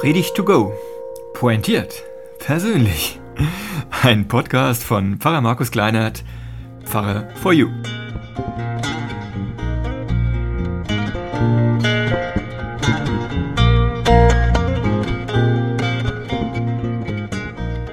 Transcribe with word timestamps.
Predigt 0.00 0.34
to 0.34 0.42
go. 0.42 0.72
Pointiert. 1.34 2.02
Persönlich. 2.38 3.20
Ein 4.02 4.26
Podcast 4.28 4.82
von 4.82 5.18
Pfarrer 5.18 5.42
Markus 5.42 5.70
Kleinert, 5.70 6.24
Pfarrer 6.84 7.28
for 7.36 7.52
You. 7.52 7.68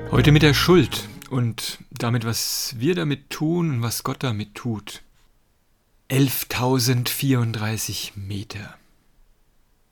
Heute 0.10 0.32
mit 0.32 0.44
der 0.44 0.54
Schuld 0.54 1.10
und 1.30 1.80
damit, 1.92 2.24
was 2.24 2.74
wir 2.78 2.96
damit 2.96 3.30
tun 3.30 3.70
und 3.70 3.82
was 3.82 4.04
Gott 4.04 4.24
damit 4.24 4.55
tut. 4.55 5.02
11.034 6.10 8.12
Meter. 8.16 8.78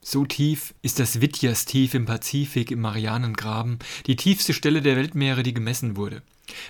So 0.08 0.24
tief 0.24 0.72
ist 0.82 1.00
das 1.00 1.20
Vityas-Tief 1.20 1.92
im 1.94 2.04
Pazifik 2.04 2.70
im 2.70 2.80
Marianengraben, 2.80 3.80
die 4.06 4.14
tiefste 4.14 4.54
Stelle 4.54 4.80
der 4.80 4.94
Weltmeere, 4.94 5.42
die 5.42 5.52
gemessen 5.52 5.96
wurde. 5.96 6.22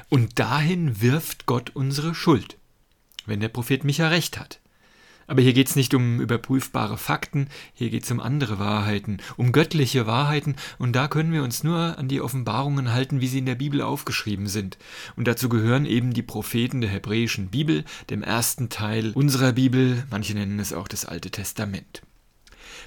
Und 0.08 0.38
dahin 0.38 1.02
wirft 1.02 1.44
Gott 1.44 1.70
unsere 1.74 2.14
Schuld, 2.14 2.56
wenn 3.26 3.40
der 3.40 3.50
Prophet 3.50 3.84
Micha 3.84 4.08
recht 4.08 4.38
hat. 4.38 4.58
Aber 5.26 5.42
hier 5.42 5.52
geht 5.52 5.68
es 5.68 5.76
nicht 5.76 5.92
um 5.92 6.18
überprüfbare 6.18 6.96
Fakten, 6.96 7.48
hier 7.74 7.90
geht 7.90 8.04
es 8.04 8.10
um 8.10 8.20
andere 8.20 8.58
Wahrheiten, 8.58 9.18
um 9.36 9.52
göttliche 9.52 10.06
Wahrheiten, 10.06 10.56
und 10.78 10.96
da 10.96 11.06
können 11.06 11.34
wir 11.34 11.42
uns 11.42 11.62
nur 11.62 11.98
an 11.98 12.08
die 12.08 12.22
Offenbarungen 12.22 12.94
halten, 12.94 13.20
wie 13.20 13.28
sie 13.28 13.40
in 13.40 13.46
der 13.46 13.54
Bibel 13.54 13.82
aufgeschrieben 13.82 14.46
sind. 14.46 14.78
Und 15.14 15.28
dazu 15.28 15.50
gehören 15.50 15.84
eben 15.84 16.14
die 16.14 16.22
Propheten 16.22 16.80
der 16.80 16.88
hebräischen 16.88 17.48
Bibel, 17.48 17.84
dem 18.08 18.22
ersten 18.22 18.70
Teil 18.70 19.12
unserer 19.12 19.52
Bibel, 19.52 20.06
manche 20.10 20.32
nennen 20.32 20.58
es 20.58 20.72
auch 20.72 20.88
das 20.88 21.04
Alte 21.04 21.30
Testament. 21.30 22.00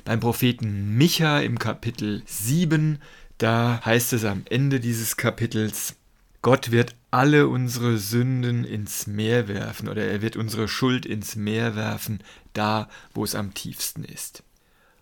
Beim 0.05 0.19
Propheten 0.19 0.97
Micha 0.97 1.39
im 1.39 1.59
Kapitel 1.59 2.21
7, 2.25 2.99
da 3.37 3.81
heißt 3.83 4.13
es 4.13 4.25
am 4.25 4.43
Ende 4.49 4.79
dieses 4.79 5.17
Kapitels, 5.17 5.95
Gott 6.41 6.71
wird 6.71 6.95
alle 7.11 7.47
unsere 7.47 7.97
Sünden 7.97 8.63
ins 8.63 9.07
Meer 9.07 9.47
werfen 9.47 9.89
oder 9.89 10.05
er 10.05 10.21
wird 10.21 10.37
unsere 10.37 10.67
Schuld 10.67 11.05
ins 11.05 11.35
Meer 11.35 11.75
werfen, 11.75 12.23
da 12.53 12.89
wo 13.13 13.23
es 13.23 13.35
am 13.35 13.53
tiefsten 13.53 14.03
ist. 14.03 14.43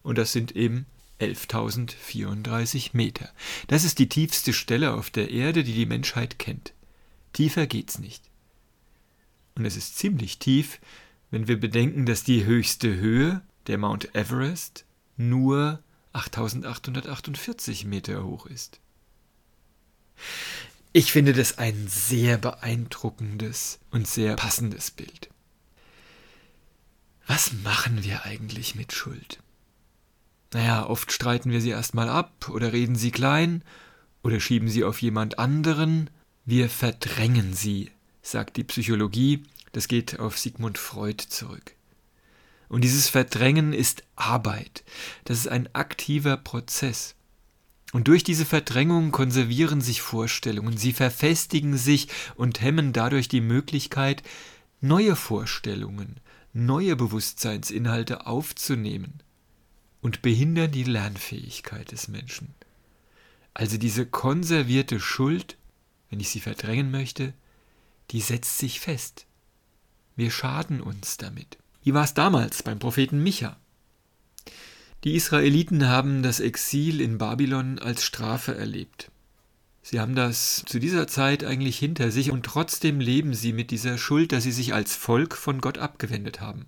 Und 0.02 0.18
das 0.18 0.31
sind 0.31 0.56
eben 0.56 0.86
11.034 1.20 2.90
Meter. 2.94 3.30
Das 3.68 3.84
ist 3.84 4.00
die 4.00 4.09
tiefste 4.09 4.53
Stelle 4.53 4.94
auf 4.94 5.09
der 5.09 5.30
Erde, 5.30 5.64
die 5.64 5.73
die 5.73 5.86
Menschheit 5.86 6.40
kennt. 6.40 6.73
Tiefer 7.34 7.68
geht's 7.68 8.00
nicht. 8.00 8.23
Und 9.56 9.66
es 9.66 9.75
ist 9.75 9.98
ziemlich 9.98 10.40
tief, 10.40 10.80
wenn 11.30 11.48
wir 11.48 11.59
bedenken, 11.59 12.06
dass 12.06 12.23
die 12.23 12.45
höchste 12.45 12.95
Höhe, 12.95 13.42
der 13.68 13.78
Mount 13.78 14.16
Everest, 14.16 14.86
nur 15.18 15.84
8848 16.14 17.86
Meter 17.86 18.23
hoch 18.23 18.46
ist. 18.46 18.80
Ich 20.94 21.12
finde 21.12 21.34
das 21.34 21.58
ein 21.58 21.88
sehr 21.88 22.38
beeindruckendes 22.38 23.80
und 23.92 24.08
sehr 24.08 24.36
passendes 24.36 24.90
Bild. 24.92 25.30
Was 27.28 27.52
machen 27.52 28.04
wir 28.04 28.24
eigentlich 28.24 28.74
mit 28.74 28.94
Schuld? 28.94 29.40
Naja, 30.54 30.88
oft 30.88 31.12
streiten 31.12 31.52
wir 31.52 31.62
sie 31.62 31.70
erstmal 31.70 32.09
ab 32.09 32.50
oder 32.50 32.72
reden 32.72 32.96
sie 32.96 33.12
klein 33.12 33.64
oder 34.24 34.40
schieben 34.40 34.70
sie 34.70 34.84
auf 34.84 35.02
jemand 35.02 35.38
anderen. 35.38 36.09
Wir 36.46 36.70
verdrängen 36.70 37.54
sie, 37.54 37.92
sagt 38.22 38.58
die 38.58 38.64
Psychologie. 38.64 39.44
Das 39.74 39.88
geht 39.88 40.20
auf 40.20 40.38
Sigmund 40.40 40.78
Freud 40.78 41.26
zurück. 41.28 41.77
Und 42.70 42.84
dieses 42.84 43.10
Verdrängen 43.10 43.73
ist 43.73 44.04
Arbeit. 44.16 44.84
Das 45.26 45.38
ist 45.38 45.48
ein 45.48 45.73
aktiver 45.73 46.38
Prozess. 46.38 47.16
Und 47.94 48.09
durch 48.09 48.24
diese 48.24 48.46
Verdrängung 48.46 49.12
konservieren 49.12 49.80
sich 49.80 50.02
Vorstellungen, 50.02 50.78
sie 50.78 50.92
verfestigen 50.92 51.78
sich 51.78 52.09
und 52.36 52.62
hemmen 52.62 52.92
dadurch 52.92 53.30
die 53.30 53.41
Möglichkeit, 53.41 54.24
neue 54.81 55.16
Vorstellungen, 55.16 56.19
neue 56.52 56.96
Bewusstseinsinhalte 56.96 58.28
aufzunehmen 58.28 59.24
und 60.02 60.22
behindern 60.22 60.72
die 60.72 60.84
Lernfähigkeit 60.84 61.91
des 61.91 62.09
Menschen. 62.09 62.53
Also 63.53 63.78
diese 63.78 64.06
konservierte 64.06 65.00
Schuld, 65.00 65.58
wenn 66.09 66.20
ich 66.20 66.30
sie 66.30 66.41
verdrängen 66.41 66.91
möchte, 66.91 67.34
die 68.12 68.22
setzt 68.22 68.58
sich 68.58 68.80
fest. 68.80 69.25
Wir 70.16 70.30
schaden 70.30 70.81
uns 70.81 71.18
damit. 71.18 71.58
Wie 71.84 71.94
war 71.94 72.04
es 72.04 72.14
damals 72.14 72.64
beim 72.64 72.80
Propheten 72.80 73.22
Micha? 73.24 73.58
Die 75.04 75.16
Israeliten 75.16 75.88
haben 75.88 76.24
das 76.24 76.40
Exil 76.40 77.02
in 77.02 77.18
Babylon 77.18 77.80
als 77.80 78.04
Strafe 78.04 78.56
erlebt. 78.56 79.12
Sie 79.84 80.00
haben 80.02 80.16
das 80.16 80.64
zu 80.66 80.80
dieser 80.80 81.08
Zeit 81.08 81.46
eigentlich 81.46 81.78
hinter 81.78 82.12
sich 82.12 82.32
und 82.32 82.46
trotzdem 82.46 83.00
leben 83.00 83.34
sie 83.34 83.54
mit 83.54 83.72
dieser 83.72 83.98
Schuld, 83.98 84.34
dass 84.34 84.44
sie 84.44 84.52
sich 84.52 84.74
als 84.74 84.96
Volk 84.96 85.36
von 85.36 85.62
Gott 85.62 85.78
abgewendet 85.78 86.42
haben. 86.42 86.66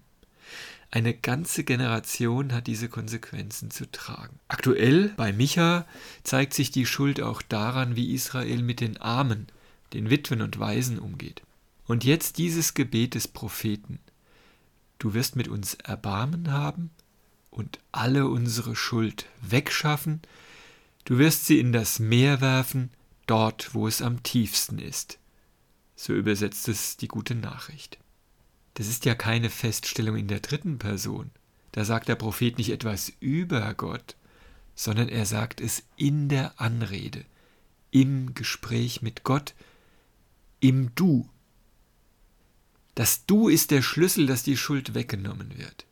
Eine 0.91 1.13
ganze 1.13 1.63
Generation 1.63 2.53
hat 2.53 2.67
diese 2.67 2.87
Konsequenzen 2.87 3.71
zu 3.71 3.91
tragen. 3.91 4.39
Aktuell 4.47 5.09
bei 5.17 5.33
Micha 5.33 5.85
zeigt 6.23 6.53
sich 6.53 6.71
die 6.71 6.85
Schuld 6.85 7.21
auch 7.21 7.41
daran, 7.41 7.95
wie 7.95 8.13
Israel 8.13 8.63
mit 8.63 8.79
den 8.79 8.97
Armen, 8.97 9.47
den 9.93 10.09
Witwen 10.09 10.41
und 10.41 10.57
Waisen 10.59 10.97
umgeht. 10.97 11.41
Und 11.85 12.05
jetzt 12.05 12.37
dieses 12.37 12.73
Gebet 12.73 13.15
des 13.15 13.27
Propheten 13.27 13.99
du 14.99 15.13
wirst 15.13 15.35
mit 15.35 15.47
uns 15.47 15.73
Erbarmen 15.73 16.51
haben 16.51 16.91
und 17.49 17.79
alle 17.91 18.27
unsere 18.27 18.75
Schuld 18.75 19.25
wegschaffen, 19.41 20.21
du 21.05 21.17
wirst 21.17 21.45
sie 21.45 21.59
in 21.59 21.71
das 21.71 21.99
Meer 21.99 22.41
werfen, 22.41 22.91
dort, 23.25 23.73
wo 23.73 23.87
es 23.87 24.01
am 24.01 24.23
tiefsten 24.23 24.79
ist. 24.79 25.17
So 25.95 26.13
übersetzt 26.13 26.67
es 26.67 26.97
die 26.97 27.07
gute 27.07 27.35
Nachricht. 27.35 27.97
Das 28.75 28.87
ist 28.87 29.05
ja 29.05 29.15
keine 29.15 29.49
Feststellung 29.49 30.15
in 30.15 30.27
der 30.27 30.39
dritten 30.39 30.79
Person. 30.79 31.31
Da 31.71 31.85
sagt 31.85 32.07
der 32.07 32.15
Prophet 32.15 32.57
nicht 32.57 32.69
etwas 32.69 33.11
über 33.19 33.73
Gott, 33.73 34.15
sondern 34.75 35.09
er 35.09 35.25
sagt 35.25 35.59
es 35.59 35.83
in 35.97 36.29
der 36.29 36.59
Anrede, 36.59 37.25
im 37.91 38.33
Gespräch 38.33 39.01
mit 39.01 39.23
Gott, 39.23 39.53
im 40.61 40.95
Du 40.95 41.29
das 42.99 43.25
Du 43.25 43.47
ist 43.47 43.71
der 43.71 43.81
Schlüssel, 43.81 44.25
dass 44.27 44.43
die 44.43 44.57
Schuld 44.57 44.93
weggenommen 44.93 45.57
wird. 45.57 45.85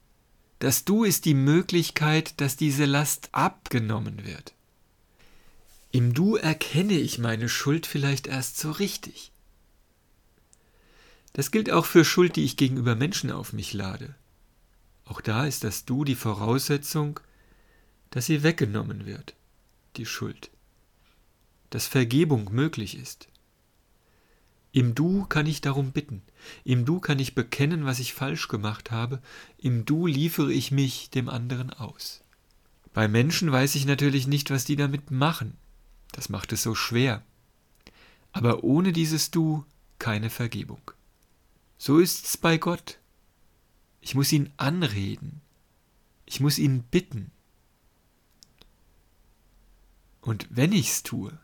Das 0.59 0.83
Du 0.83 1.05
ist 1.05 1.23
die 1.23 1.35
Möglichkeit, 1.35 2.41
dass 2.41 2.57
diese 2.57 2.83
Last 2.83 3.29
abgenommen 3.31 4.25
wird. 4.25 4.53
Im 5.93 6.13
Du 6.13 6.35
erkenne 6.35 6.99
ich 6.99 7.17
meine 7.17 7.47
Schuld 7.47 7.85
vielleicht 7.85 8.27
erst 8.27 8.57
so 8.57 8.71
richtig. 8.71 9.31
Das 11.31 11.49
gilt 11.49 11.71
auch 11.71 11.85
für 11.85 12.03
Schuld, 12.03 12.35
die 12.35 12.43
ich 12.43 12.57
gegenüber 12.57 12.93
Menschen 12.93 13.31
auf 13.31 13.53
mich 13.53 13.71
lade. 13.71 14.13
Auch 15.05 15.21
da 15.21 15.45
ist 15.45 15.63
das 15.63 15.85
Du 15.85 16.03
die 16.03 16.13
Voraussetzung, 16.13 17.21
dass 18.09 18.25
sie 18.25 18.43
weggenommen 18.43 19.05
wird, 19.05 19.33
die 19.95 20.05
Schuld, 20.05 20.49
dass 21.69 21.87
Vergebung 21.87 22.49
möglich 22.51 22.97
ist. 22.97 23.29
Im 24.77 24.93
Du 24.93 25.25
kann 25.25 25.47
ich 25.47 25.59
darum 25.59 25.91
bitten. 25.91 26.21
Im 26.63 26.85
Du 26.85 26.99
kann 26.99 27.17
ich 27.17 27.33
bekennen, 27.33 27.85
was 27.87 27.97
ich 27.97 28.13
falsch 28.13 28.47
gemacht 28.47 28.91
habe. 28.91 29.23
Im 29.57 29.85
Du 29.85 30.05
liefere 30.05 30.53
ich 30.53 30.69
mich 30.69 31.09
dem 31.09 31.29
anderen 31.29 31.71
aus. 31.71 32.23
Bei 32.93 33.07
Menschen 33.07 33.51
weiß 33.51 33.73
ich 33.73 33.87
natürlich 33.87 34.27
nicht, 34.27 34.51
was 34.51 34.65
die 34.65 34.75
damit 34.75 35.09
machen. 35.09 35.57
Das 36.11 36.29
macht 36.29 36.53
es 36.53 36.61
so 36.61 36.75
schwer. 36.75 37.23
Aber 38.33 38.63
ohne 38.63 38.93
dieses 38.93 39.31
Du 39.31 39.65
keine 39.97 40.29
Vergebung. 40.29 40.91
So 41.79 41.97
ist's 41.97 42.37
bei 42.37 42.59
Gott. 42.59 42.99
Ich 43.99 44.13
muss 44.13 44.31
ihn 44.31 44.53
anreden. 44.57 45.41
Ich 46.27 46.39
muss 46.39 46.59
ihn 46.59 46.83
bitten. 46.83 47.31
Und 50.21 50.45
wenn 50.51 50.71
ich's 50.71 51.01
tue, 51.01 51.35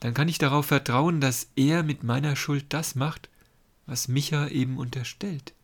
dann 0.00 0.14
kann 0.14 0.28
ich 0.28 0.38
darauf 0.38 0.66
vertrauen, 0.66 1.20
dass 1.20 1.48
er 1.56 1.82
mit 1.82 2.02
meiner 2.02 2.36
Schuld 2.36 2.66
das 2.68 2.94
macht, 2.94 3.28
was 3.86 4.08
Micha 4.08 4.48
eben 4.48 4.78
unterstellt. 4.78 5.54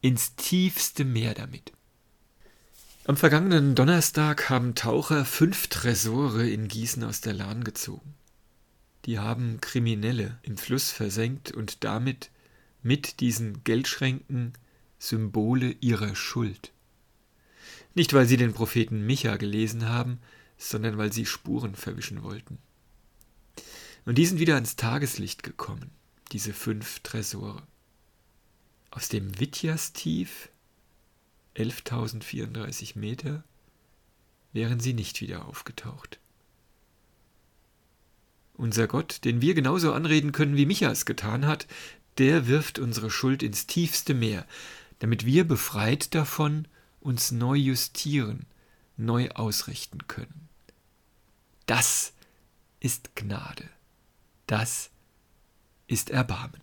Ins 0.00 0.34
tiefste 0.36 1.04
Meer 1.04 1.34
damit. 1.34 1.72
Am 3.04 3.16
vergangenen 3.16 3.74
Donnerstag 3.74 4.48
haben 4.48 4.74
Taucher 4.74 5.24
fünf 5.24 5.66
Tresore 5.66 6.48
in 6.48 6.68
Gießen 6.68 7.02
aus 7.02 7.20
der 7.20 7.32
Lahn 7.32 7.64
gezogen. 7.64 8.14
Die 9.06 9.18
haben 9.18 9.60
Kriminelle 9.60 10.38
im 10.42 10.56
Fluss 10.56 10.92
versenkt 10.92 11.50
und 11.50 11.82
damit 11.82 12.30
mit 12.82 13.20
diesen 13.20 13.64
Geldschränken 13.64 14.52
Symbole 14.98 15.74
ihrer 15.80 16.14
Schuld. 16.14 16.70
Nicht 17.94 18.12
weil 18.14 18.26
sie 18.26 18.36
den 18.36 18.54
Propheten 18.54 19.04
Micha 19.04 19.36
gelesen 19.36 19.88
haben, 19.88 20.20
sondern 20.56 20.96
weil 20.96 21.12
sie 21.12 21.26
Spuren 21.26 21.74
verwischen 21.74 22.22
wollten. 22.22 22.58
Und 24.04 24.16
die 24.18 24.26
sind 24.26 24.40
wieder 24.40 24.54
ans 24.56 24.76
Tageslicht 24.76 25.42
gekommen, 25.42 25.90
diese 26.32 26.52
fünf 26.52 27.00
Tresore. 27.00 27.62
Aus 28.90 29.08
dem 29.08 29.38
Vityas-Tief, 29.38 30.48
11.034 31.56 32.98
Meter, 32.98 33.44
wären 34.52 34.80
sie 34.80 34.92
nicht 34.92 35.20
wieder 35.20 35.46
aufgetaucht. 35.46 36.18
Unser 38.54 38.86
Gott, 38.86 39.24
den 39.24 39.40
wir 39.40 39.54
genauso 39.54 39.92
anreden 39.92 40.32
können, 40.32 40.56
wie 40.56 40.66
Micha 40.66 40.90
es 40.90 41.06
getan 41.06 41.46
hat, 41.46 41.66
der 42.18 42.46
wirft 42.46 42.78
unsere 42.78 43.10
Schuld 43.10 43.42
ins 43.42 43.66
tiefste 43.66 44.14
Meer, 44.14 44.46
damit 44.98 45.24
wir 45.24 45.46
befreit 45.46 46.14
davon 46.14 46.68
uns 47.00 47.30
neu 47.30 47.56
justieren, 47.56 48.46
neu 48.96 49.30
ausrichten 49.30 50.06
können. 50.06 50.48
Das 51.66 52.12
ist 52.80 53.16
Gnade. 53.16 53.68
Das 54.52 54.90
ist 55.86 56.10
Erbarmen. 56.10 56.60